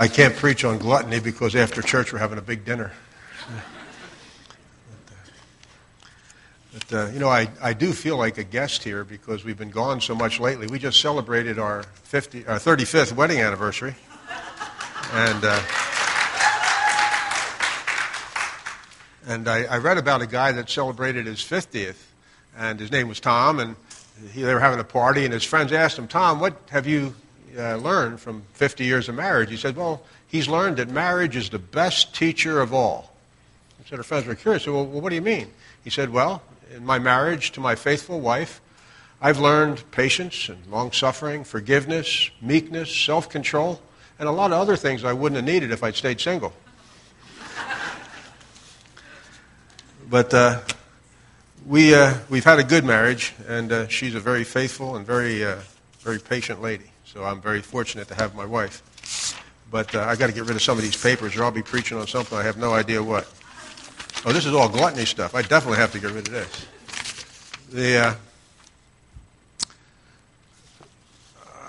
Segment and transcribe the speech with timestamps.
[0.00, 2.90] I can't preach on gluttony because after church we're having a big dinner.
[6.72, 9.68] But, uh, you know, I, I do feel like a guest here because we've been
[9.68, 10.68] gone so much lately.
[10.68, 13.94] We just celebrated our, 50, our 35th wedding anniversary.
[15.12, 15.60] And, uh,
[19.26, 22.02] and I, I read about a guy that celebrated his 50th,
[22.56, 23.76] and his name was Tom, and
[24.32, 27.14] he, they were having a party, and his friends asked him, Tom, what have you
[27.56, 29.50] uh, learned from 50 years of marriage?
[29.50, 33.12] He said, Well, he's learned that marriage is the best teacher of all.
[33.88, 34.66] So her friends were curious.
[34.66, 35.50] Well, well, what do you mean?
[35.82, 36.42] He said, Well,
[36.74, 38.60] in my marriage to my faithful wife,
[39.20, 43.80] I've learned patience and long suffering, forgiveness, meekness, self control,
[44.18, 46.52] and a lot of other things I wouldn't have needed if I'd stayed single.
[50.08, 50.60] but uh,
[51.66, 55.44] we, uh, we've had a good marriage, and uh, she's a very faithful and very,
[55.44, 55.58] uh,
[56.00, 56.89] very patient lady.
[57.12, 59.34] So I'm very fortunate to have my wife.
[59.68, 61.60] But uh, I've got to get rid of some of these papers, or I'll be
[61.60, 63.26] preaching on something I have no idea what.
[64.24, 65.34] Oh, this is all gluttony stuff.
[65.34, 66.66] I definitely have to get rid of this.
[67.72, 68.14] The, uh,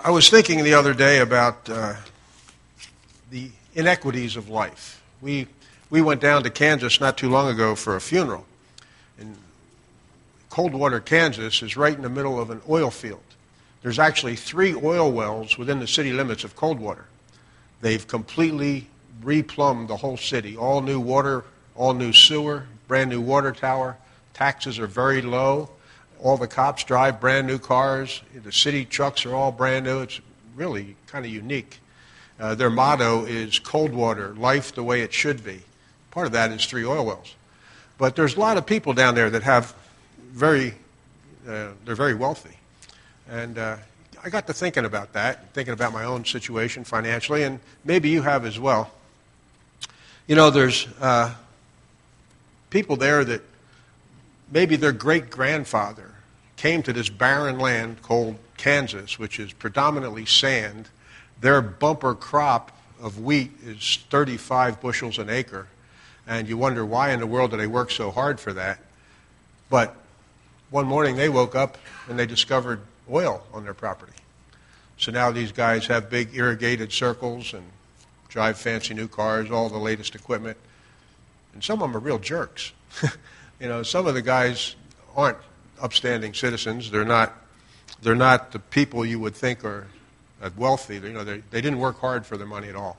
[0.03, 1.95] I was thinking the other day about uh,
[3.31, 5.01] the inequities of life.
[5.23, 5.47] We,
[5.89, 8.45] we went down to Kansas not too long ago for a funeral.
[9.17, 9.35] And
[10.51, 13.23] Coldwater, Kansas is right in the middle of an oil field.
[13.81, 17.05] There's actually three oil wells within the city limits of Coldwater.
[17.81, 18.87] They've completely
[19.23, 21.43] replumbed the whole city, all new water
[21.75, 23.97] all new sewer, brand new water tower.
[24.33, 25.69] Taxes are very low.
[26.21, 28.21] All the cops drive brand new cars.
[28.35, 30.01] The city trucks are all brand new.
[30.01, 30.21] It's
[30.55, 31.79] really kind of unique.
[32.39, 35.61] Uh, their motto is Coldwater, life the way it should be.
[36.11, 37.35] Part of that is three oil wells.
[37.97, 39.75] But there's a lot of people down there that have
[40.31, 40.73] very,
[41.47, 42.57] uh, they're very wealthy.
[43.31, 43.77] And uh,
[44.21, 48.23] I got to thinking about that, thinking about my own situation financially, and maybe you
[48.23, 48.91] have as well.
[50.27, 51.33] You know, there's uh,
[52.69, 53.41] people there that
[54.51, 56.11] maybe their great grandfather
[56.57, 60.89] came to this barren land called Kansas, which is predominantly sand.
[61.39, 65.69] Their bumper crop of wheat is 35 bushels an acre.
[66.27, 68.79] And you wonder why in the world do they work so hard for that?
[69.69, 69.95] But
[70.69, 71.77] one morning they woke up
[72.09, 74.13] and they discovered oil on their property.
[74.97, 77.63] So now these guys have big irrigated circles and
[78.29, 80.57] drive fancy new cars, all the latest equipment.
[81.53, 82.71] And some of them are real jerks.
[83.59, 84.75] you know, some of the guys
[85.15, 85.37] aren't
[85.81, 86.91] upstanding citizens.
[86.91, 87.33] They're not,
[88.01, 89.87] they're not the people you would think are
[90.55, 90.95] wealthy.
[90.95, 92.97] You know, they, they didn't work hard for their money at all.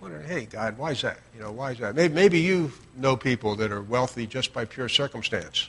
[0.00, 1.18] Wondering, hey, God, why is that?
[1.34, 1.94] You know, why is that?
[1.94, 5.68] Maybe, maybe you know people that are wealthy just by pure circumstance.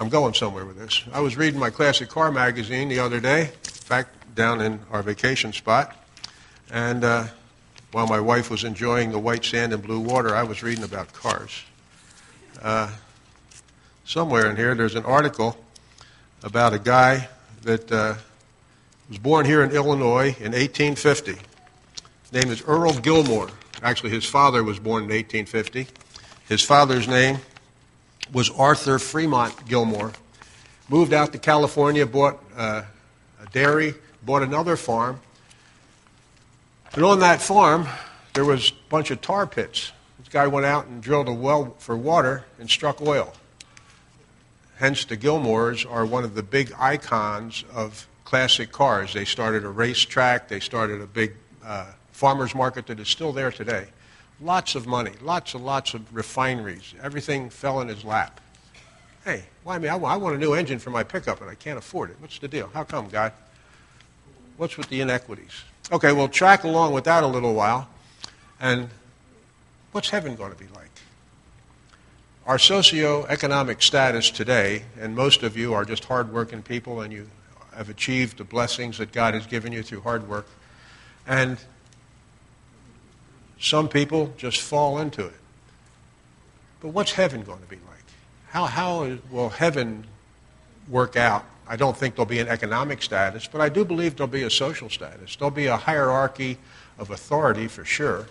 [0.00, 1.04] I'm going somewhere with this.
[1.12, 3.50] I was reading my classic car magazine the other day,
[3.86, 5.94] back down in our vacation spot,
[6.70, 7.26] and uh,
[7.92, 11.12] while my wife was enjoying the white sand and blue water, I was reading about
[11.12, 11.64] cars.
[12.62, 12.90] Uh,
[14.06, 15.58] somewhere in here, there's an article
[16.42, 17.28] about a guy
[17.64, 18.14] that uh,
[19.10, 21.32] was born here in Illinois in 1850.
[21.32, 23.50] His name is Earl Gilmore.
[23.82, 25.88] Actually, his father was born in 1850.
[26.48, 27.40] His father's name
[28.32, 30.12] was Arthur Fremont Gilmore.
[30.88, 32.82] Moved out to California, bought uh,
[33.40, 35.20] a dairy, bought another farm,
[36.92, 37.86] and on that farm,
[38.34, 39.92] there was a bunch of tar pits.
[40.18, 43.32] This guy went out and drilled a well for water and struck oil.
[44.78, 49.12] Hence, the Gilmores are one of the big icons of classic cars.
[49.12, 53.52] They started a racetrack, they started a big uh, farmer's market that is still there
[53.52, 53.86] today.
[54.42, 56.94] Lots of money, lots and lots of refineries.
[57.02, 58.40] Everything fell in his lap.
[59.24, 59.88] Hey, why me?
[59.88, 62.16] I want a new engine for my pickup and I can't afford it.
[62.20, 62.70] What's the deal?
[62.72, 63.32] How come, God?
[64.56, 65.64] What's with the inequities?
[65.92, 67.88] Okay, we'll track along with that a little while.
[68.60, 68.88] And
[69.92, 70.90] what's heaven going to be like?
[72.46, 77.28] Our socioeconomic status today, and most of you are just hardworking people and you
[77.74, 80.46] have achieved the blessings that God has given you through hard work.
[81.26, 81.58] And
[83.60, 85.34] some people just fall into it.
[86.80, 88.04] But what's heaven going to be like?
[88.48, 90.06] How, how will heaven
[90.88, 94.26] work out I don't think there'll be an economic status, but I do believe there'll
[94.26, 95.36] be a social status.
[95.36, 96.58] There'll be a hierarchy
[96.98, 98.26] of authority for sure.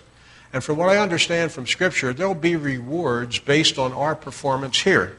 [0.52, 5.16] And from what I understand from Scripture, there'll be rewards based on our performance here.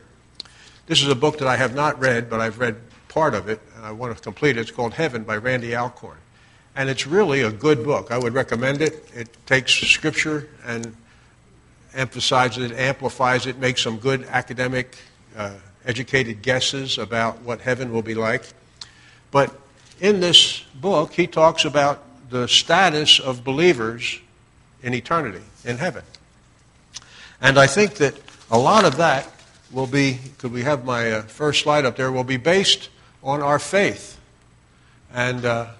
[0.84, 2.76] This is a book that I have not read, but I've read
[3.08, 4.60] part of it, and I want to complete it.
[4.60, 6.18] It's called Heaven by Randy Alcorn.
[6.80, 8.10] And it's really a good book.
[8.10, 9.06] I would recommend it.
[9.14, 10.96] It takes Scripture and
[11.92, 14.96] emphasizes it, amplifies it, makes some good academic
[15.36, 18.44] uh, educated guesses about what heaven will be like.
[19.30, 19.54] But
[20.00, 24.18] in this book, he talks about the status of believers
[24.82, 26.04] in eternity, in heaven.
[27.42, 28.14] And I think that
[28.50, 29.30] a lot of that
[29.70, 32.88] will be, could we have my uh, first slide up there, will be based
[33.22, 34.18] on our faith.
[35.12, 35.72] And uh,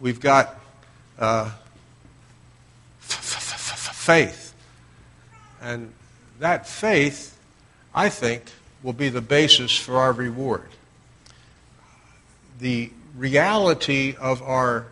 [0.00, 0.58] we've got
[1.18, 1.50] uh,
[4.04, 4.54] faith.
[5.62, 5.92] And
[6.40, 7.38] that faith,
[7.94, 8.42] I think,
[8.82, 10.68] will be the basis for our reward.
[12.58, 14.86] The reality of our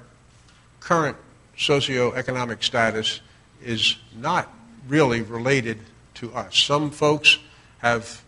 [0.80, 1.16] current
[1.58, 3.20] socioeconomic status
[3.62, 4.52] is not
[4.88, 5.78] really related
[6.14, 6.56] to us.
[6.56, 7.38] Some folks
[7.78, 8.22] have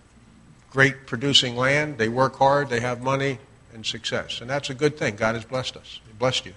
[0.70, 3.38] great producing land, they work hard, they have money
[3.72, 4.40] and success.
[4.40, 5.16] And that's a good thing.
[5.16, 6.54] God has blessed us, He blessed you.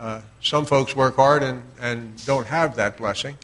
[0.00, 3.36] Uh, some folks work hard and, and don't have that blessing.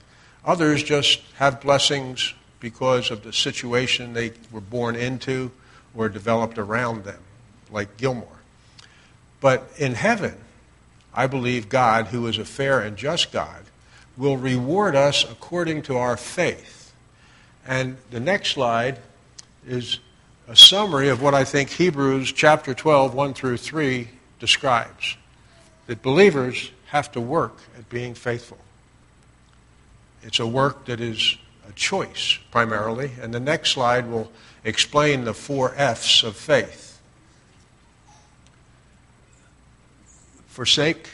[0.43, 5.50] Others just have blessings because of the situation they were born into
[5.94, 7.20] or developed around them,
[7.70, 8.41] like Gilmore.
[9.38, 10.38] But in heaven,
[11.12, 13.64] I believe God, who is a fair and just God,
[14.17, 16.94] will reward us according to our faith.
[17.67, 18.99] And the next slide
[19.67, 19.99] is
[20.49, 25.19] a summary of what I think Hebrews chapter 12, 1 through 3 describes.
[25.87, 28.59] That believers have to work at being faithful.
[30.23, 31.37] It's a work that is
[31.69, 33.12] a choice, primarily.
[33.21, 34.31] And the next slide will
[34.65, 36.87] explain the four F's of faith
[40.56, 41.11] forsake,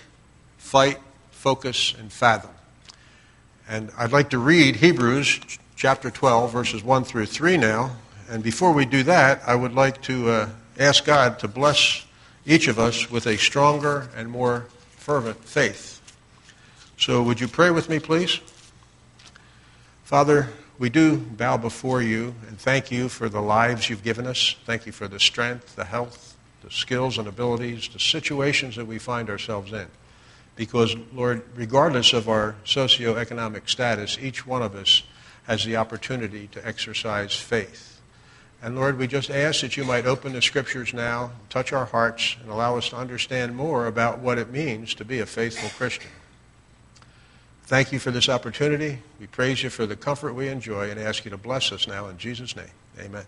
[0.57, 1.01] fight,
[1.33, 2.53] focus, and fathom.
[3.69, 5.41] And I'd like to read Hebrews
[5.75, 7.97] chapter 12, verses 1 through 3 now.
[8.31, 10.49] And before we do that, I would like to uh,
[10.79, 12.07] ask God to bless
[12.47, 14.67] each of us with a stronger and more
[14.97, 16.01] fervent faith.
[16.97, 18.41] So, would you pray with me, please?
[20.05, 20.49] Father,
[20.79, 24.57] we do bow before you and thank you for the lives you've given us.
[24.65, 28.99] Thank you for the strength, the health, the skills and abilities, the situations that we
[28.99, 29.87] find ourselves in.
[30.55, 35.03] Because, Lord, regardless of our socioeconomic status, each one of us
[35.45, 37.92] has the opportunity to exercise faith.
[38.63, 42.37] And Lord, we just ask that you might open the scriptures now, touch our hearts,
[42.41, 46.11] and allow us to understand more about what it means to be a faithful Christian.
[47.65, 48.99] Thank you for this opportunity.
[49.19, 52.07] We praise you for the comfort we enjoy and ask you to bless us now
[52.07, 52.71] in Jesus' name.
[53.01, 53.25] Amen.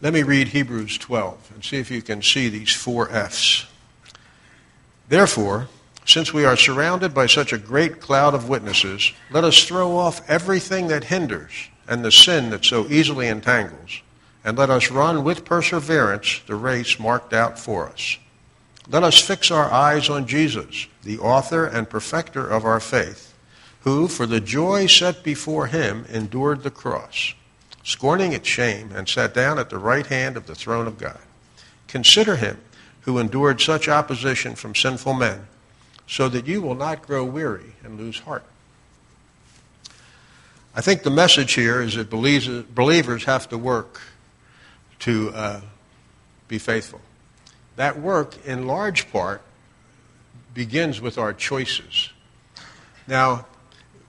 [0.00, 3.66] Let me read Hebrews 12 and see if you can see these four F's.
[5.08, 5.68] Therefore,
[6.08, 10.26] since we are surrounded by such a great cloud of witnesses, let us throw off
[10.28, 11.52] everything that hinders
[11.86, 14.00] and the sin that so easily entangles,
[14.42, 18.16] and let us run with perseverance the race marked out for us.
[18.88, 23.34] Let us fix our eyes on Jesus, the author and perfecter of our faith,
[23.80, 27.34] who, for the joy set before him, endured the cross,
[27.84, 31.20] scorning its shame, and sat down at the right hand of the throne of God.
[31.86, 32.58] Consider him
[33.02, 35.46] who endured such opposition from sinful men,
[36.08, 38.44] so that you will not grow weary and lose heart.
[40.74, 44.00] I think the message here is that believers have to work
[45.00, 45.60] to uh,
[46.48, 47.00] be faithful.
[47.76, 49.42] That work, in large part,
[50.54, 52.10] begins with our choices.
[53.06, 53.46] Now,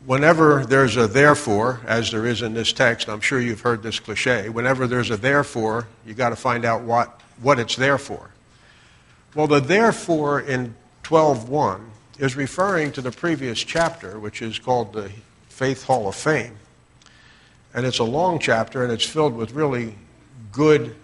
[0.05, 3.99] whenever there's a therefore, as there is in this text, I'm sure you've heard this
[3.99, 8.31] cliche, whenever there's a therefore, you've got to find out what, what it's there for.
[9.35, 10.75] Well, the therefore in
[11.09, 11.81] 12.1
[12.19, 15.09] is referring to the previous chapter, which is called the
[15.47, 16.55] Faith Hall of Fame.
[17.73, 19.95] And it's a long chapter, and it's filled with really
[20.51, 20.95] good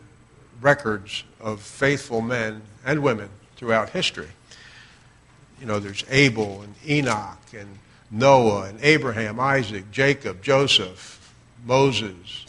[0.62, 4.28] records of faithful men and women throughout history.
[5.60, 7.80] You know, there's Abel and Enoch and
[8.12, 11.34] Noah and Abraham, Isaac, Jacob, Joseph,
[11.66, 12.46] Moses,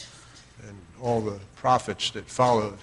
[0.69, 2.77] and all the prophets that followed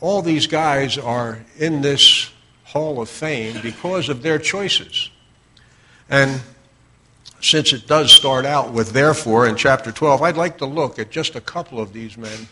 [0.00, 2.30] all these guys are in this
[2.68, 5.10] hall of fame because of their choices.
[6.10, 6.42] And
[7.40, 11.10] since it does start out with therefore in chapter 12, I'd like to look at
[11.10, 12.48] just a couple of these men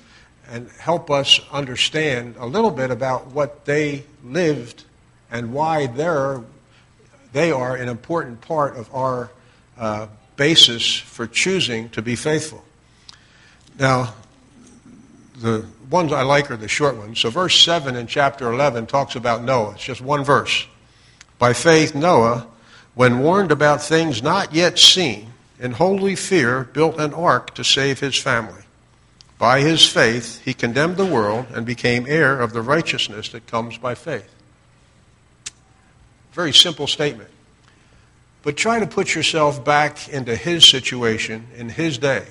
[0.49, 4.85] and help us understand a little bit about what they lived
[5.31, 6.41] and why they're,
[7.35, 9.31] they are an important part of our
[9.77, 10.07] uh,
[10.37, 12.65] basis for choosing to be faithful.
[13.79, 14.15] Now,
[15.41, 17.21] the ones I like are the short ones.
[17.21, 19.73] So, verse 7 in chapter 11 talks about Noah.
[19.73, 20.67] It's just one verse.
[21.39, 22.47] By faith, Noah,
[22.95, 28.01] when warned about things not yet seen, in holy fear built an ark to save
[28.01, 28.63] his family.
[29.39, 33.77] By his faith, he condemned the world and became heir of the righteousness that comes
[33.77, 34.35] by faith.
[36.33, 37.31] Very simple statement.
[38.43, 42.27] But try to put yourself back into his situation in his day.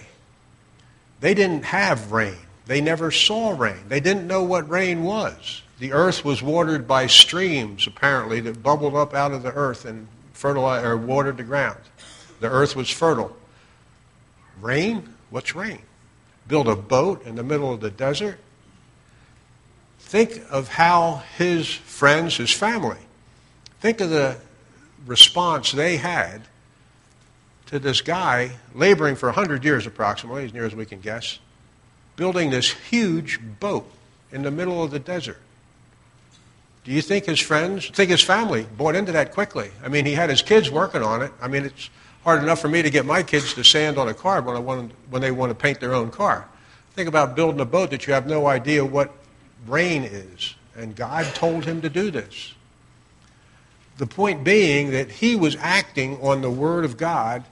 [1.20, 2.38] They didn't have rain.
[2.66, 3.88] They never saw rain.
[3.88, 5.62] They didn't know what rain was.
[5.80, 10.08] The earth was watered by streams, apparently, that bubbled up out of the earth and
[10.34, 11.80] fertilized or watered the ground.
[12.40, 13.36] The earth was fertile.
[14.62, 15.14] Rain?
[15.30, 15.82] What's rain?
[16.48, 18.40] Build a boat in the middle of the desert?
[20.00, 23.00] Think of how his friends, his family,
[23.80, 24.38] think of the
[25.06, 26.44] response they had
[27.68, 31.40] to this guy laboring for 100 years approximately, as near as we can guess,
[32.16, 33.90] building this huge boat
[34.32, 35.40] in the middle of the desert.
[36.84, 39.72] Do you think his friends, think his family bought into that quickly?
[39.84, 41.32] I mean, he had his kids working on it.
[41.42, 41.90] I mean, it's
[42.24, 44.60] hard enough for me to get my kids to sand on a car when, I
[44.60, 46.48] want, when they want to paint their own car.
[46.94, 49.12] Think about building a boat that you have no idea what
[49.68, 50.56] rain is.
[50.76, 52.54] And God told him to do this.
[53.98, 57.44] The point being that he was acting on the Word of God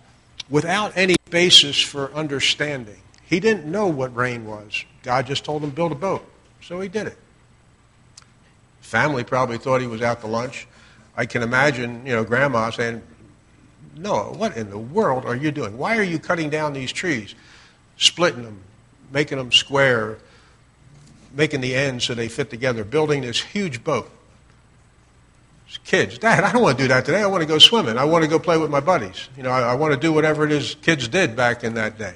[0.50, 3.00] without any basis for understanding.
[3.26, 4.86] He didn't know what rain was.
[5.04, 6.26] God just told him build a boat.
[6.62, 7.18] So he did it.
[8.82, 10.68] Family probably thought he was out to lunch.
[11.16, 13.02] I can imagine, you know, grandma saying,
[13.96, 15.78] Noah, what in the world are you doing?
[15.78, 17.36] Why are you cutting down these trees?
[17.98, 18.62] Splitting them,
[19.12, 20.18] making them square,
[21.34, 24.10] making the ends so they fit together, building this huge boat.
[25.86, 27.22] Kids, Dad, I don't want to do that today.
[27.22, 27.98] I want to go swimming.
[27.98, 29.30] I want to go play with my buddies.
[29.36, 31.98] You know, I, I want to do whatever it is kids did back in that
[31.98, 32.14] day.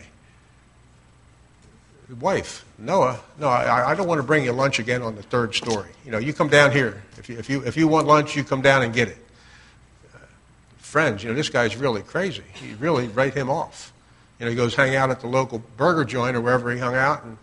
[2.16, 5.54] Wife, Noah, no, I, I don't want to bring you lunch again on the third
[5.54, 5.90] story.
[6.06, 7.04] You know, you come down here.
[7.18, 9.18] If you, if you, if you want lunch, you come down and get it.
[10.16, 10.20] Uh,
[10.78, 12.44] friends, you know, this guy's really crazy.
[12.54, 13.92] He really write him off.
[14.40, 16.96] You know, he goes hang out at the local burger joint or wherever he hung
[16.96, 17.38] out, and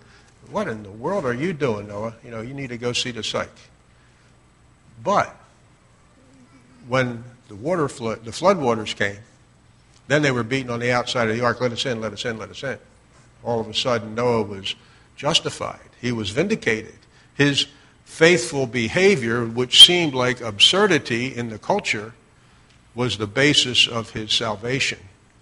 [0.51, 2.15] what in the world are you doing, Noah?
[2.25, 3.51] You know, you need to go see the psych.
[5.03, 5.35] But
[6.89, 9.19] when the water flood, the floodwaters came,
[10.09, 12.25] then they were beating on the outside of the ark, let us in, let us
[12.25, 12.79] in, let us in.
[13.45, 14.75] All of a sudden, Noah was
[15.17, 15.81] justified.
[16.01, 16.95] He was vindicated.
[17.35, 17.67] His
[18.05, 22.15] faithful behavior, which seemed like absurdity in the culture,
[22.95, 24.99] was the basis of his salvation,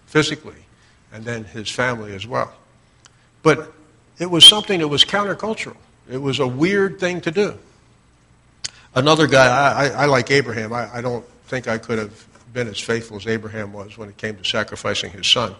[0.07, 0.65] physically,
[1.13, 2.53] and then his family as well.
[3.43, 3.73] But
[4.19, 5.77] it was something that was countercultural.
[6.11, 7.59] It was a weird thing to do.
[8.95, 10.73] Another guy, I, I, like Abraham.
[10.73, 14.17] I, I don't think I could have been as faithful as Abraham was when it
[14.17, 15.55] came to sacrificing his son.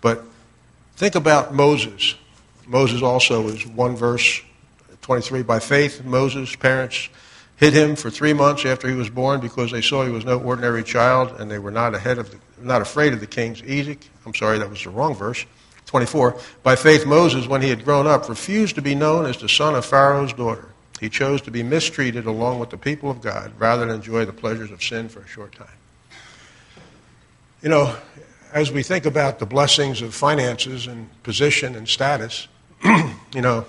[0.00, 0.24] But
[0.96, 2.14] think about Moses.
[2.66, 4.40] Moses also is one verse
[5.02, 5.42] 23.
[5.42, 7.08] By faith, Moses' parents
[7.56, 10.40] hid him for three months after he was born because they saw he was no
[10.40, 14.08] ordinary child and they were not ahead of the, not afraid of the king's edict.
[14.26, 15.44] I'm sorry, that was the wrong verse.
[15.86, 16.38] 24.
[16.62, 19.74] By faith, Moses, when he had grown up, refused to be known as the son
[19.74, 20.68] of Pharaoh's daughter.
[21.00, 24.32] He chose to be mistreated along with the people of God rather than enjoy the
[24.32, 25.66] pleasures of sin for a short time.
[27.60, 27.96] You know,
[28.52, 32.48] as we think about the blessings of finances and position and status,
[32.84, 33.64] you know,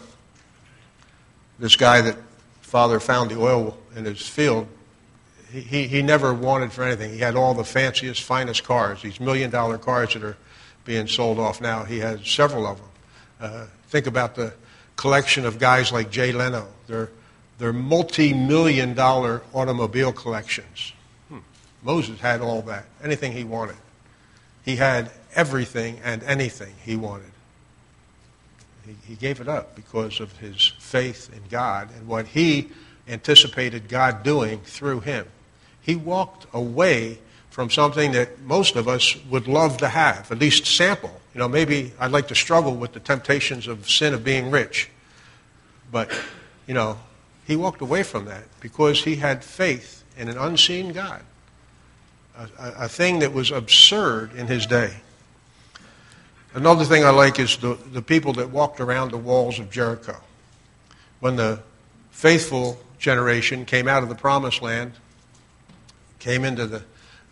[1.60, 2.18] this guy that
[2.62, 4.68] father found the oil in his field,
[5.52, 7.14] he, he, never wanted for anything.
[7.14, 10.36] He had all the fanciest, finest cars, these million dollar cars that are
[10.84, 11.84] being sold off now.
[11.84, 12.88] He has several of them.
[13.40, 14.54] Uh, think about the
[14.96, 16.68] collection of guys like Jay Leno.
[16.88, 20.92] They're multi million dollar automobile collections.
[21.30, 21.40] Hmm.
[21.84, 23.78] Moses had all that, anything he wanted.
[24.64, 27.32] He had everything and anything he wanted.
[28.86, 32.70] He, he gave it up because of his faith in God and what he
[33.08, 35.28] anticipated God doing through him.
[35.82, 40.66] He walked away from something that most of us would love to have, at least
[40.66, 41.22] sample.
[41.34, 44.90] You know, maybe I'd like to struggle with the temptations of sin of being rich.
[45.92, 46.12] But,
[46.68, 47.00] you know,
[47.46, 51.22] he walked away from that because he had faith in an unseen God,
[52.38, 54.94] a, a thing that was absurd in his day.
[56.54, 60.18] Another thing I like is the, the people that walked around the walls of Jericho.
[61.20, 61.62] When the
[62.12, 64.94] faithful generation came out of the promised land,
[66.20, 66.84] came into the,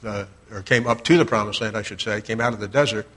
[0.02, 2.68] the or came up to the promised land, I should say, came out of the
[2.68, 3.08] desert,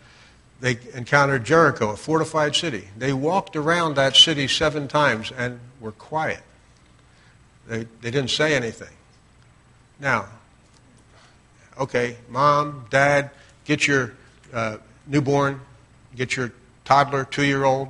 [0.61, 2.89] they encountered Jericho, a fortified city.
[2.97, 6.41] They walked around that city seven times and were quiet.
[7.67, 8.95] They, they didn't say anything.
[9.99, 10.27] Now,
[11.79, 13.31] okay, mom, dad,
[13.65, 14.13] get your
[14.53, 15.61] uh, newborn,
[16.17, 16.53] get your
[16.85, 17.89] toddler, two year old,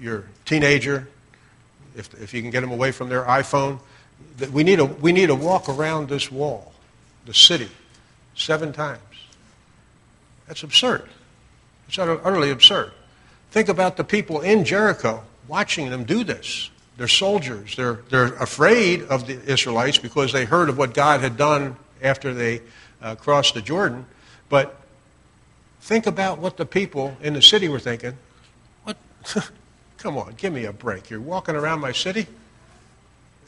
[0.00, 1.08] your teenager,
[1.96, 3.80] if, if you can get them away from their iPhone.
[4.52, 6.72] We need, a, we need to walk around this wall,
[7.24, 7.68] the city,
[8.34, 9.00] seven times.
[10.46, 11.08] That's absurd.
[11.88, 12.92] It's utterly absurd.
[13.50, 16.70] Think about the people in Jericho watching them do this.
[16.96, 17.76] They're soldiers.
[17.76, 22.34] They're, they're afraid of the Israelites because they heard of what God had done after
[22.34, 22.60] they
[23.02, 24.06] uh, crossed the Jordan.
[24.48, 24.80] But
[25.80, 28.16] think about what the people in the city were thinking.
[28.84, 28.96] What?
[29.98, 31.10] Come on, give me a break.
[31.10, 32.26] You're walking around my city?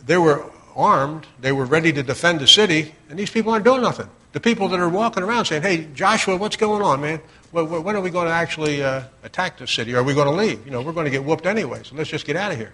[0.08, 0.44] they were
[0.76, 4.08] armed, they were ready to defend the city, and these people aren't doing nothing.
[4.32, 7.20] The people that are walking around saying, hey, Joshua, what's going on, man?
[7.50, 9.94] When are we going to actually uh, attack the city?
[9.94, 10.64] Are we going to leave?
[10.66, 12.72] You know, we're going to get whooped anyway, so let's just get out of here.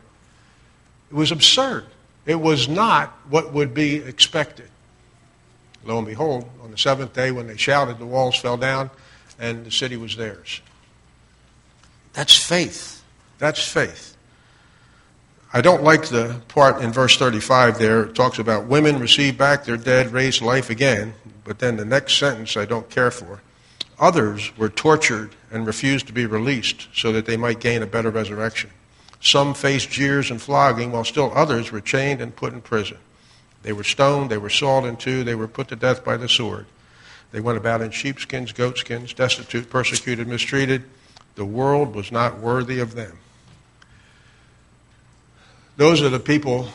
[1.10, 1.86] It was absurd.
[2.26, 4.68] It was not what would be expected.
[5.84, 8.90] Lo and behold, on the seventh day when they shouted, the walls fell down
[9.38, 10.60] and the city was theirs.
[12.12, 13.02] That's faith.
[13.38, 14.16] That's faith.
[15.52, 18.04] I don't like the part in verse 35 there.
[18.04, 21.14] It talks about women receive back their dead, raised life again.
[21.44, 23.40] But then the next sentence I don't care for.
[24.00, 28.10] Others were tortured and refused to be released so that they might gain a better
[28.10, 28.70] resurrection.
[29.20, 32.98] Some faced jeers and flogging, while still others were chained and put in prison.
[33.64, 36.28] They were stoned, they were sawed in two, they were put to death by the
[36.28, 36.66] sword.
[37.32, 40.84] They went about in sheepskins, goatskins, destitute, persecuted, mistreated.
[41.34, 43.18] The world was not worthy of them.
[45.76, 46.68] Those are the people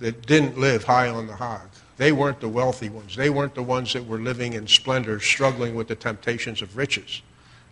[0.00, 1.68] that didn't live high on the hog.
[1.96, 3.14] They weren't the wealthy ones.
[3.14, 7.22] They weren't the ones that were living in splendor, struggling with the temptations of riches.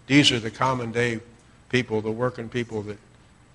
[0.06, 1.20] These are the common day
[1.68, 2.98] people, the working people that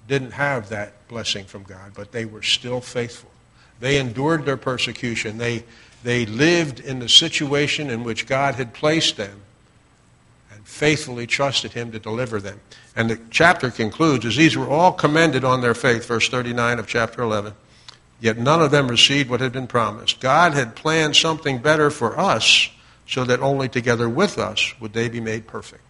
[0.07, 3.31] didn't have that blessing from God, but they were still faithful.
[3.79, 5.37] They endured their persecution.
[5.37, 5.63] They,
[6.03, 9.41] they lived in the situation in which God had placed them
[10.51, 12.61] and faithfully trusted Him to deliver them.
[12.95, 16.87] And the chapter concludes as these were all commended on their faith, verse 39 of
[16.87, 17.53] chapter 11.
[18.21, 20.21] Yet none of them received what had been promised.
[20.21, 22.69] God had planned something better for us
[23.07, 25.81] so that only together with us would they be made perfect.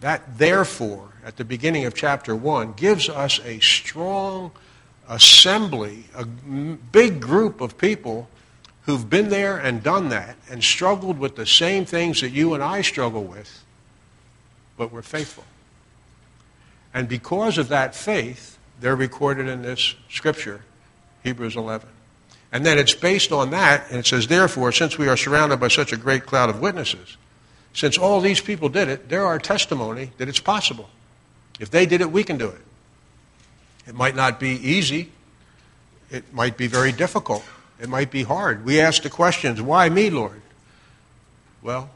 [0.00, 4.52] That, therefore, at the beginning of chapter 1, gives us a strong
[5.08, 8.28] assembly, a big group of people
[8.82, 12.62] who've been there and done that and struggled with the same things that you and
[12.62, 13.64] I struggle with,
[14.76, 15.44] but were faithful.
[16.94, 20.62] And because of that faith, they're recorded in this scripture,
[21.24, 21.88] Hebrews 11.
[22.52, 25.68] And then it's based on that, and it says, Therefore, since we are surrounded by
[25.68, 27.16] such a great cloud of witnesses,
[27.74, 30.88] since all these people did it, they're our testimony that it's possible.
[31.58, 32.60] If they did it, we can do it.
[33.86, 35.12] It might not be easy.
[36.10, 37.44] It might be very difficult.
[37.80, 38.64] It might be hard.
[38.64, 40.40] We ask the questions, why me, Lord?
[41.62, 41.90] Well,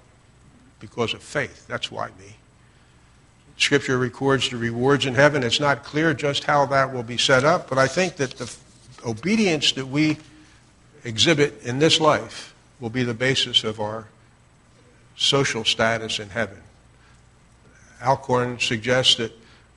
[0.79, 1.67] because of faith.
[1.67, 2.37] That's why me.
[3.57, 5.43] Scripture records the rewards in heaven.
[5.43, 8.55] It's not clear just how that will be set up, but I think that the
[9.05, 10.19] obedience that we
[11.05, 14.07] exhibit in this life will be the basis of our
[15.17, 16.59] social status in heaven.
[18.03, 19.33] Alcorn suggests that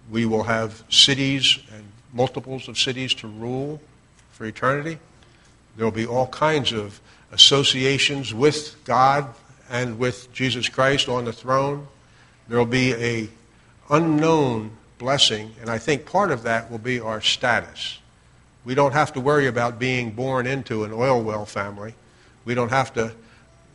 [0.10, 3.82] we will have cities and multiples of cities to rule
[4.32, 4.99] for eternity.
[5.76, 9.28] There will be all kinds of associations with God
[9.69, 11.88] and with Jesus Christ on the throne.
[12.47, 13.30] There will be a
[13.89, 17.99] unknown blessing, and I think part of that will be our status.
[18.65, 21.95] We don't have to worry about being born into an oil well family.
[22.45, 23.13] We don't have to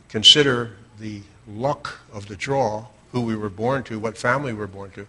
[0.07, 4.67] consider the luck of the draw, who we were born to, what family we were
[4.67, 5.05] born to.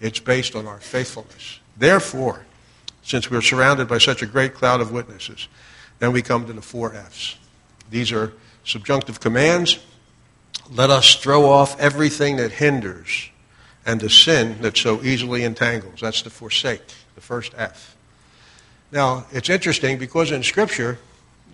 [0.00, 1.60] It's based on our faithfulness.
[1.76, 2.44] Therefore,
[3.04, 5.48] since we're surrounded by such a great cloud of witnesses,
[5.98, 7.36] then we come to the four F's.
[7.90, 8.32] These are
[8.64, 9.78] subjunctive commands.
[10.72, 13.28] Let us throw off everything that hinders
[13.86, 16.00] and the sin that so easily entangles.
[16.00, 16.82] That's the forsake,
[17.14, 17.94] the first F.
[18.90, 20.98] Now, it's interesting because in Scripture,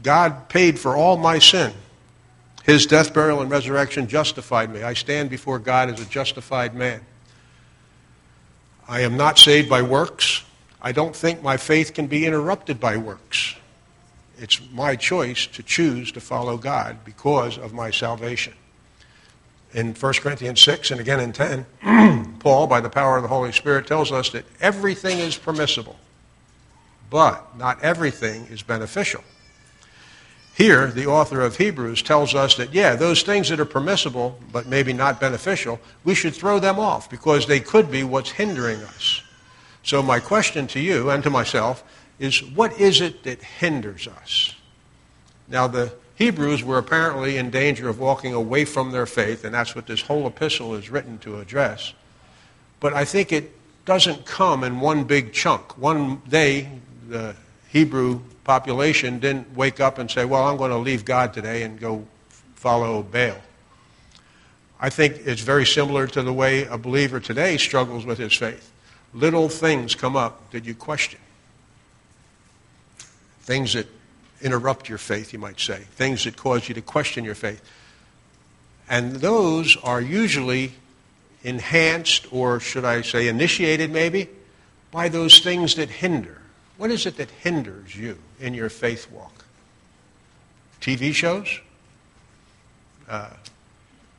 [0.03, 1.73] God paid for all my sin.
[2.63, 4.83] His death, burial, and resurrection justified me.
[4.83, 7.01] I stand before God as a justified man.
[8.87, 10.45] I am not saved by works.
[10.83, 13.55] I don't think my faith can be interrupted by works.
[14.39, 18.55] It's my choice to choose to follow God because of my salvation.
[19.75, 23.53] In 1 Corinthians 6 and again in 10, Paul, by the power of the Holy
[23.53, 25.97] Spirit, tells us that everything is permissible,
[27.11, 29.23] but not everything is beneficial.
[30.55, 34.67] Here, the author of Hebrews tells us that, yeah, those things that are permissible, but
[34.67, 39.23] maybe not beneficial, we should throw them off because they could be what's hindering us.
[39.83, 41.83] So, my question to you and to myself
[42.19, 44.55] is what is it that hinders us?
[45.49, 49.75] Now, the Hebrews were apparently in danger of walking away from their faith, and that's
[49.75, 51.95] what this whole epistle is written to address.
[52.79, 53.53] But I think it
[53.87, 55.79] doesn't come in one big chunk.
[55.79, 56.69] One day,
[57.09, 57.35] the
[57.69, 61.81] Hebrew population didn't wake up and say, Well, I'm going to leave God today and
[61.81, 62.07] go
[62.55, 63.37] follow Baal.
[64.79, 68.71] I think it's very similar to the way a believer today struggles with his faith
[69.13, 71.21] little things come up that you question.
[73.43, 73.87] Things that
[74.41, 75.79] interrupt your faith, you might say.
[75.97, 77.63] Things that cause you to question your faith.
[78.89, 80.73] And those are usually
[81.43, 84.29] enhanced, or should I say initiated maybe,
[84.91, 86.43] by those things that hinder.
[86.77, 89.45] What is it that hinders you in your faith walk?
[90.81, 91.61] TV shows?
[93.09, 93.31] Uh,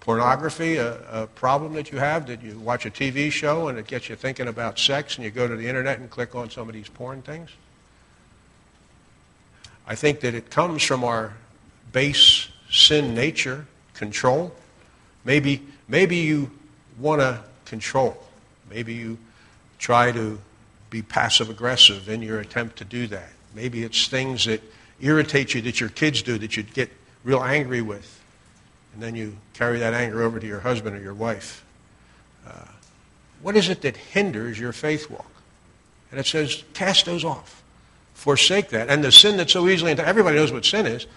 [0.02, 3.88] pornography, a, a, problem that you have that you watch a TV show and it
[3.88, 6.68] gets you thinking about sex and you go to the internet and click on some
[6.68, 7.52] of these porn things?
[9.88, 11.34] I think that it comes from our
[11.92, 14.54] base sin nature, control.
[15.24, 16.50] Maybe, maybe you
[16.98, 18.18] want to control.
[18.70, 19.18] Maybe you
[19.78, 20.40] try to
[20.90, 23.30] be passive aggressive in your attempt to do that.
[23.54, 24.62] Maybe it's things that
[25.00, 26.92] irritate you that your kids do that you get
[27.24, 28.20] real angry with.
[28.93, 31.63] And then you carry that anger over to your husband or your wife.
[32.47, 32.65] Uh,
[33.41, 35.32] what is it that hinders your faith walk?
[36.12, 37.63] And it says, cast those off.
[38.13, 38.89] Forsake that.
[38.89, 41.08] And the sin that's so easily, everybody knows what sin is,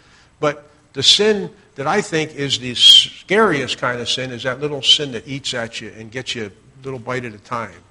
[0.41, 4.81] but the sin that I think is the scariest kind of sin is that little
[4.81, 7.84] sin that eats at you and gets you a little bite at a time.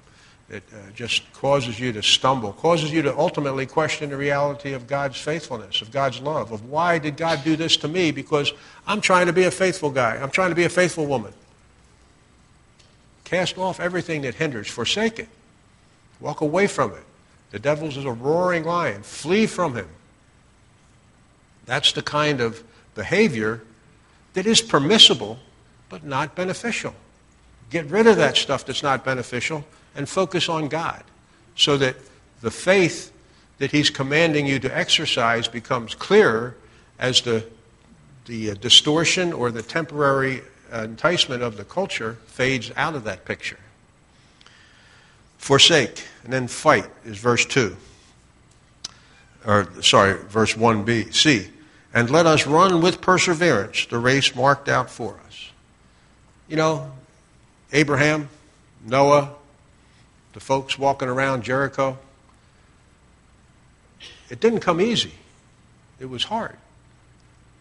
[0.50, 4.86] It uh, just causes you to stumble, causes you to ultimately question the reality of
[4.86, 8.10] God's faithfulness, of God's love, of why did God do this to me?
[8.10, 8.52] Because
[8.86, 10.16] I'm trying to be a faithful guy.
[10.16, 11.32] I'm trying to be a faithful woman.
[13.24, 14.68] Cast off everything that hinders.
[14.68, 15.28] Forsake it.
[16.20, 17.04] Walk away from it.
[17.50, 19.02] The devil is a roaring lion.
[19.02, 19.88] Flee from him.
[21.64, 22.62] That's the kind of
[22.94, 23.62] behavior
[24.34, 25.38] that is permissible
[25.88, 26.94] but not beneficial.
[27.70, 31.02] Get rid of that stuff that's not beneficial and focus on God
[31.56, 31.96] so that
[32.40, 33.12] the faith
[33.58, 36.56] that He's commanding you to exercise becomes clearer
[36.98, 37.44] as the,
[38.26, 43.60] the uh, distortion or the temporary enticement of the culture fades out of that picture.
[45.38, 47.76] Forsake and then fight is verse 2.
[49.46, 51.14] Or, sorry, verse 1b.
[51.14, 51.50] C
[51.94, 55.50] and let us run with perseverance the race marked out for us.
[56.48, 56.90] You know,
[57.72, 58.28] Abraham,
[58.84, 59.30] Noah,
[60.34, 61.96] the folks walking around Jericho,
[64.28, 65.12] it didn't come easy.
[65.98, 66.56] It was hard.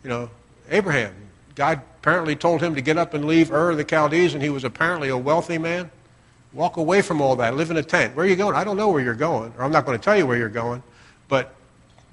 [0.03, 0.29] You know,
[0.69, 1.13] Abraham,
[1.55, 4.49] God apparently told him to get up and leave Ur of the Chaldees, and he
[4.49, 5.89] was apparently a wealthy man.
[6.51, 7.55] Walk away from all that.
[7.55, 8.15] Live in a tent.
[8.15, 8.55] Where are you going?
[8.55, 10.49] I don't know where you're going, or I'm not going to tell you where you're
[10.49, 10.83] going,
[11.27, 11.53] but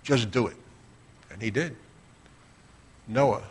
[0.03, 0.57] just do it.
[1.31, 1.75] And he did.
[3.09, 3.43] Noah.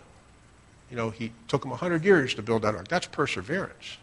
[0.89, 2.87] You know, he took him 100 years to build that ark.
[2.87, 3.97] That's perseverance.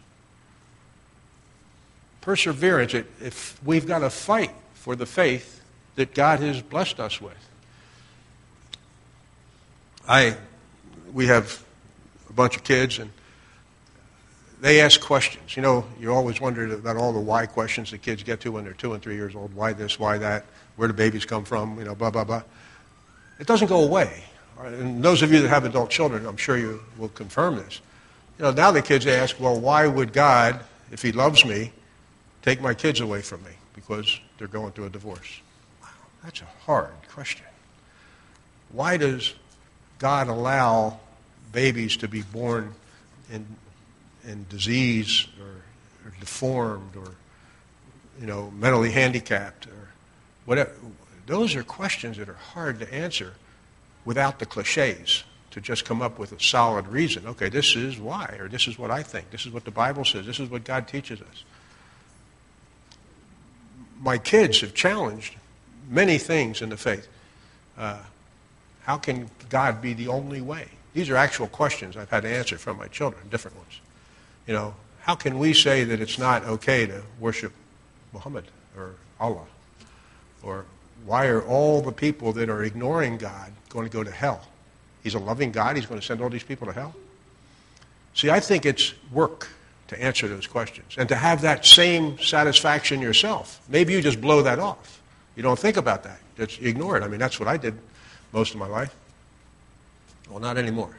[2.27, 5.63] Perseverance, if we've got to fight for the faith
[5.95, 7.37] that God has blessed us with.
[10.05, 10.35] I,
[11.13, 11.63] we have
[12.29, 13.11] a bunch of kids, and
[14.59, 15.55] they ask questions.
[15.55, 18.65] You know, you always wonder about all the why questions the kids get to when
[18.65, 19.53] they're two and three years old.
[19.53, 20.43] Why this, why that,
[20.75, 22.43] where do babies come from, you know, blah, blah, blah.
[23.39, 24.25] It doesn't go away.
[24.59, 27.79] And those of you that have adult children, I'm sure you will confirm this.
[28.37, 30.59] You know, now the kids ask, well, why would God,
[30.91, 31.71] if He loves me,
[32.47, 35.41] take my kids away from me because they're going through a divorce?
[35.81, 35.89] Wow,
[36.23, 37.45] that's a hard question.
[38.71, 39.33] Why does
[39.99, 40.97] God allow
[41.51, 42.73] babies to be born
[43.29, 43.45] in,
[44.25, 47.15] in disease or, or deformed or,
[48.21, 49.89] you know, mentally handicapped or
[50.45, 50.71] whatever?
[51.25, 53.33] Those are questions that are hard to answer
[54.05, 57.27] without the cliches to just come up with a solid reason.
[57.27, 59.31] Okay, this is why, or this is what I think.
[59.31, 60.25] This is what the Bible says.
[60.25, 61.43] This is what God teaches us.
[63.99, 65.35] My kids have challenged
[65.89, 67.07] many things in the faith.
[67.77, 67.97] Uh,
[68.83, 70.67] how can God be the only way?
[70.93, 73.79] These are actual questions I've had to answer from my children, different ones.
[74.47, 77.53] You know, how can we say that it's not okay to worship
[78.13, 79.45] Muhammad or Allah?
[80.43, 80.65] Or
[81.05, 84.47] why are all the people that are ignoring God going to go to hell?
[85.03, 85.75] He's a loving God.
[85.75, 86.95] He's going to send all these people to hell?
[88.13, 89.49] See, I think it's work
[89.87, 93.61] to answer those questions and to have that same satisfaction yourself.
[93.69, 95.01] Maybe you just blow that off.
[95.35, 96.19] You don't think about that.
[96.35, 97.03] Just ignore it.
[97.03, 97.77] I mean, that's what I did
[98.33, 98.93] most of my life.
[100.29, 100.95] Well, not anymore.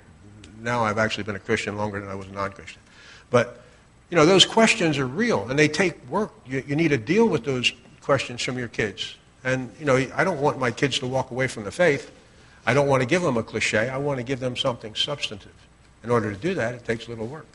[0.61, 2.81] Now I've actually been a Christian longer than I was a non Christian.
[3.31, 3.61] But,
[4.11, 6.33] you know, those questions are real and they take work.
[6.47, 9.17] You, you need to deal with those questions from your kids.
[9.45, 12.11] And, you know, I don't want my kids to walk away from the faith.
[12.67, 13.89] I don't want to give them a cliche.
[13.89, 15.55] I want to give them something substantive.
[16.03, 17.47] In order to do that, it takes a little work.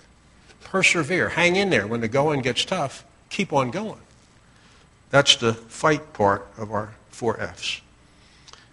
[0.64, 1.30] Persevere.
[1.30, 1.88] Hang in there.
[1.88, 4.00] When the going gets tough, keep on going.
[5.10, 7.82] That's the fight part of our four F's.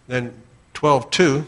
[0.09, 0.33] Then
[0.75, 1.45] 12.2,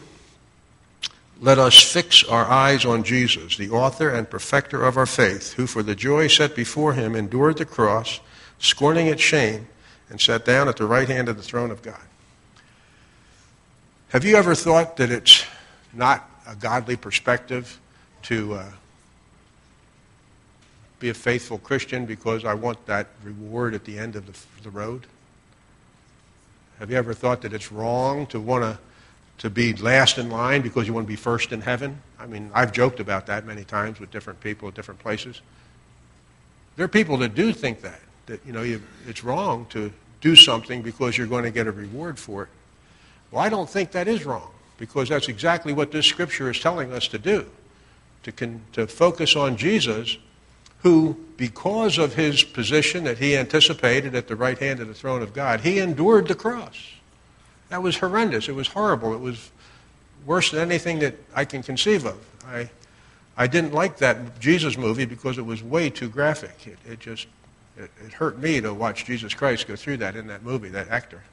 [1.41, 5.67] let us fix our eyes on Jesus, the author and perfecter of our faith, who
[5.67, 8.19] for the joy set before him endured the cross,
[8.59, 9.67] scorning its shame,
[10.09, 11.99] and sat down at the right hand of the throne of God.
[14.09, 15.43] Have you ever thought that it's
[15.91, 17.79] not a godly perspective
[18.23, 18.65] to uh,
[21.03, 24.69] be a faithful Christian because I want that reward at the end of the, the
[24.69, 25.05] road?
[26.79, 28.79] Have you ever thought that it's wrong to want to,
[29.39, 32.01] to be last in line because you want to be first in heaven?
[32.17, 35.41] I mean, I've joked about that many times with different people at different places.
[36.77, 40.37] There are people that do think that, that, you know, you, it's wrong to do
[40.37, 42.49] something because you're going to get a reward for it.
[43.29, 46.93] Well, I don't think that is wrong because that's exactly what this scripture is telling
[46.93, 47.45] us to do
[48.23, 50.17] to, con- to focus on Jesus,
[50.83, 55.21] who, because of his position that he anticipated at the right hand of the throne
[55.21, 56.77] of God, he endured the cross.
[57.69, 58.47] That was horrendous.
[58.47, 59.13] It was horrible.
[59.13, 59.49] It was
[60.25, 62.17] worse than anything that I can conceive of.
[62.45, 62.69] I,
[63.35, 66.67] I didn't like that Jesus movie because it was way too graphic.
[66.67, 67.27] It, it just
[67.77, 70.89] it, it hurt me to watch Jesus Christ go through that in that movie, that
[70.89, 71.23] actor.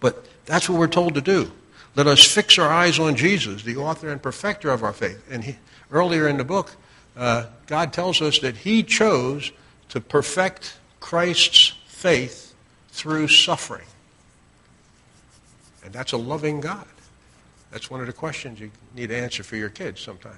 [0.00, 1.52] But that's what we're told to do.
[1.94, 5.22] Let us fix our eyes on Jesus, the author and perfecter of our faith.
[5.30, 5.56] And he,
[5.90, 6.76] earlier in the book,
[7.20, 9.52] uh, God tells us that He chose
[9.90, 12.54] to perfect Christ's faith
[12.88, 13.86] through suffering.
[15.84, 16.86] And that's a loving God.
[17.70, 20.36] That's one of the questions you need to answer for your kids sometimes.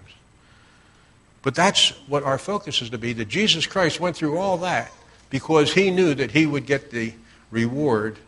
[1.43, 4.93] But that's what our focus is to be that Jesus Christ went through all that
[5.31, 7.15] because He knew that He would get the
[7.51, 8.19] reward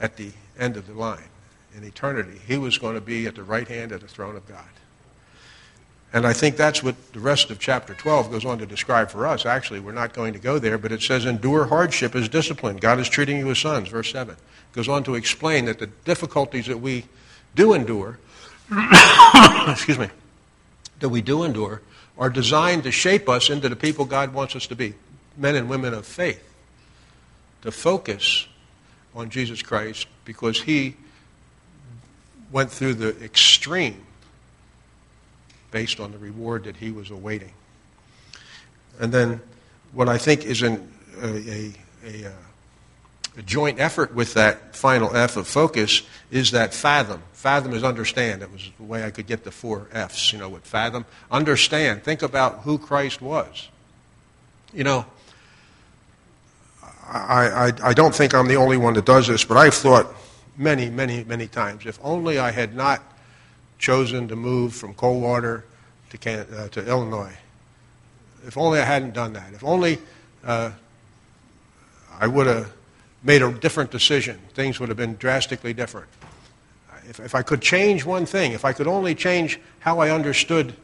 [0.00, 1.28] at the end of the line
[1.76, 2.40] in eternity.
[2.46, 4.64] He was going to be at the right hand of the throne of God.
[6.14, 9.26] And I think that's what the rest of chapter 12 goes on to describe for
[9.26, 9.44] us.
[9.44, 12.76] Actually, we're not going to go there, but it says, endure hardship as discipline.
[12.76, 14.32] God is treating you as sons, verse 7.
[14.32, 14.38] It
[14.72, 17.06] goes on to explain that the difficulties that we
[17.56, 18.20] do endure,
[19.66, 20.08] excuse me,
[21.00, 21.82] that we do endure,
[22.16, 24.94] are designed to shape us into the people God wants us to be
[25.36, 26.48] men and women of faith,
[27.62, 28.46] to focus
[29.16, 30.94] on Jesus Christ because he
[32.52, 34.06] went through the extreme
[35.74, 37.50] based on the reward that he was awaiting.
[39.00, 39.40] And then
[39.92, 40.88] what I think is an,
[41.20, 41.72] a, a,
[42.06, 42.32] a, uh,
[43.44, 47.24] joint effort with that final F of focus is that fathom.
[47.32, 48.42] Fathom is understand.
[48.42, 51.06] It was the way I could get the four F's, you know, with fathom.
[51.28, 52.04] Understand.
[52.04, 53.68] Think about who Christ was.
[54.72, 55.04] You know,
[57.08, 60.14] I, I, I don't think I'm the only one that does this, but I've thought
[60.56, 61.84] many, many, many times.
[61.84, 63.02] If only I had not
[63.78, 65.64] chosen to move from Coldwater
[66.10, 67.36] to, uh, to Illinois.
[68.46, 69.52] If only I hadn't done that.
[69.52, 69.98] If only
[70.44, 70.70] uh,
[72.18, 72.72] I would have
[73.22, 76.08] made a different decision, things would have been drastically different.
[77.08, 80.74] If, if I could change one thing, if I could only change how I understood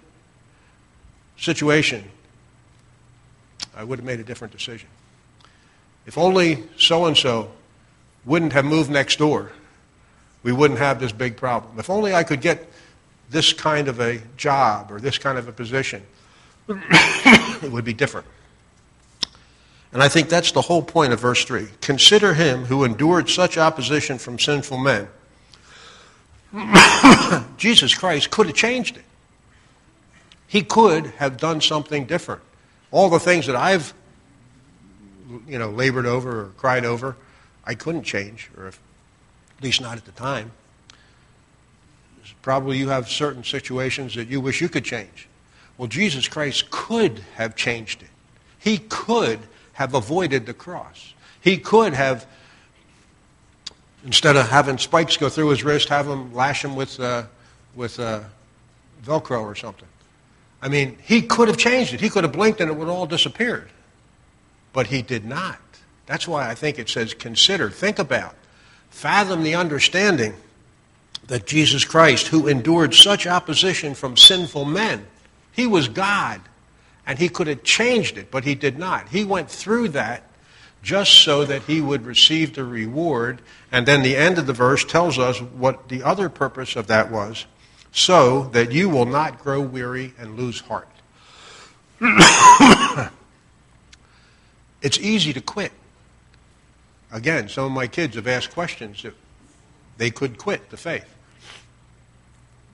[1.38, 2.04] situation,
[3.74, 4.88] I would have made a different decision.
[6.06, 7.52] If only so and so
[8.24, 9.52] wouldn't have moved next door
[10.42, 11.78] we wouldn't have this big problem.
[11.78, 12.66] If only I could get
[13.30, 16.02] this kind of a job or this kind of a position,
[16.68, 18.26] it would be different.
[19.92, 21.68] And I think that's the whole point of verse 3.
[21.80, 25.08] Consider him who endured such opposition from sinful men.
[27.56, 29.04] Jesus Christ could have changed it.
[30.46, 32.42] He could have done something different.
[32.90, 33.94] All the things that I've
[35.46, 37.16] you know, labored over or cried over,
[37.64, 38.80] I couldn't change, or if
[39.58, 40.52] at least not at the time.
[42.42, 45.28] Probably you have certain situations that you wish you could change.
[45.76, 48.08] Well, Jesus Christ could have changed it.
[48.58, 49.40] He could
[49.74, 51.14] have avoided the cross.
[51.40, 52.26] He could have,
[54.04, 57.24] instead of having spikes go through his wrist, have him lash him with, uh,
[57.74, 58.20] with uh,
[59.04, 59.88] Velcro or something.
[60.60, 62.00] I mean, he could have changed it.
[62.00, 63.70] He could have blinked and it would all disappeared.
[64.72, 65.58] But he did not.
[66.06, 68.34] That's why I think it says consider, think about
[68.90, 70.34] fathom the understanding
[71.30, 75.06] that Jesus Christ, who endured such opposition from sinful men,
[75.52, 76.40] he was God,
[77.06, 79.10] and he could have changed it, but he did not.
[79.10, 80.24] He went through that
[80.82, 83.42] just so that he would receive the reward.
[83.70, 87.12] And then the end of the verse tells us what the other purpose of that
[87.12, 87.46] was
[87.92, 90.88] so that you will not grow weary and lose heart.
[94.82, 95.70] it's easy to quit.
[97.12, 99.06] Again, some of my kids have asked questions
[99.96, 101.04] they could quit the faith.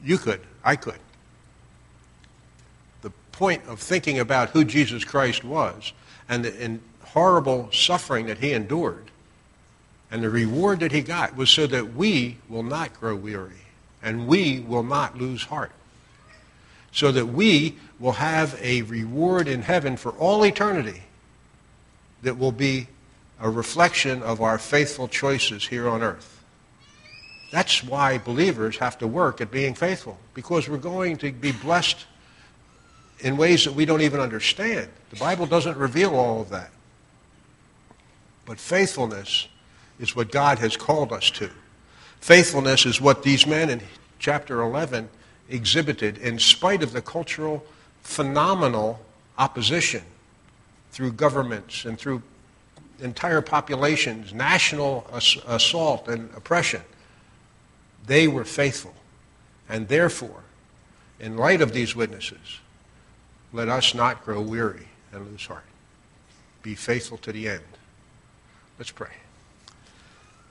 [0.04, 0.40] You could.
[0.64, 0.98] I could.
[3.02, 5.92] The point of thinking about who Jesus Christ was
[6.28, 9.10] and the horrible suffering that he endured
[10.10, 13.66] and the reward that he got was so that we will not grow weary
[14.02, 15.72] and we will not lose heart.
[16.92, 21.02] So that we will have a reward in heaven for all eternity
[22.22, 22.88] that will be
[23.40, 26.35] a reflection of our faithful choices here on earth.
[27.50, 32.06] That's why believers have to work at being faithful, because we're going to be blessed
[33.20, 34.88] in ways that we don't even understand.
[35.10, 36.70] The Bible doesn't reveal all of that.
[38.44, 39.48] But faithfulness
[39.98, 41.50] is what God has called us to.
[42.20, 43.80] Faithfulness is what these men in
[44.18, 45.08] chapter 11
[45.48, 47.64] exhibited in spite of the cultural
[48.02, 49.00] phenomenal
[49.38, 50.02] opposition
[50.90, 52.22] through governments and through
[53.00, 56.80] entire populations, national ass- assault and oppression.
[58.06, 58.94] They were faithful.
[59.68, 60.42] And therefore,
[61.18, 62.60] in light of these witnesses,
[63.52, 65.64] let us not grow weary and lose heart.
[66.62, 67.62] Be faithful to the end.
[68.78, 69.12] Let's pray.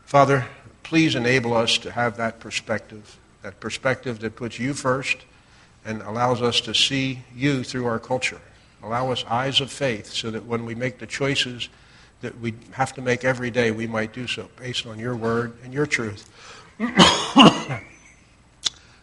[0.05, 0.45] Father,
[0.83, 5.17] please enable us to have that perspective, that perspective that puts you first
[5.85, 8.41] and allows us to see you through our culture.
[8.81, 11.69] Allow us eyes of faith so that when we make the choices
[12.21, 15.53] that we have to make every day, we might do so based on your word
[15.63, 16.29] and your truth.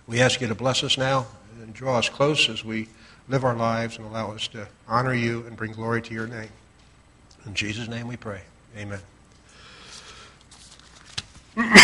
[0.06, 1.26] we ask you to bless us now
[1.60, 2.88] and draw us close as we
[3.28, 6.50] live our lives and allow us to honor you and bring glory to your name.
[7.46, 8.42] In Jesus' name we pray.
[8.76, 9.00] Amen.